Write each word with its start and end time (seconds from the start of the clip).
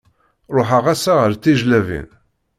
Ruḥeɣ 0.55 0.85
ass-a 0.93 1.13
ar 1.23 1.33
Tijellabin. 1.35 2.07